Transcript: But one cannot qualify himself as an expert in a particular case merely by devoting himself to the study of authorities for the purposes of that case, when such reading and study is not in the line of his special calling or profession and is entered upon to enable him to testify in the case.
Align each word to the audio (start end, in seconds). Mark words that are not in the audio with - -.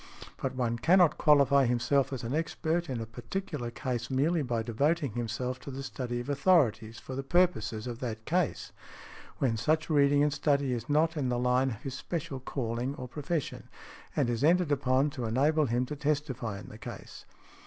But 0.41 0.55
one 0.55 0.79
cannot 0.79 1.19
qualify 1.19 1.67
himself 1.67 2.11
as 2.11 2.23
an 2.23 2.33
expert 2.33 2.89
in 2.89 2.99
a 2.99 3.05
particular 3.05 3.69
case 3.69 4.09
merely 4.09 4.41
by 4.41 4.63
devoting 4.63 5.11
himself 5.11 5.59
to 5.59 5.69
the 5.69 5.83
study 5.83 6.19
of 6.19 6.27
authorities 6.27 6.97
for 6.97 7.13
the 7.13 7.21
purposes 7.21 7.85
of 7.85 7.99
that 7.99 8.25
case, 8.25 8.71
when 9.37 9.57
such 9.57 9.91
reading 9.91 10.23
and 10.23 10.33
study 10.33 10.73
is 10.73 10.89
not 10.89 11.15
in 11.15 11.29
the 11.29 11.37
line 11.37 11.69
of 11.69 11.81
his 11.83 11.93
special 11.93 12.39
calling 12.39 12.95
or 12.95 13.07
profession 13.07 13.69
and 14.15 14.27
is 14.27 14.43
entered 14.43 14.71
upon 14.71 15.11
to 15.11 15.25
enable 15.25 15.67
him 15.67 15.85
to 15.85 15.95
testify 15.95 16.57
in 16.59 16.69
the 16.69 16.79
case. 16.79 17.25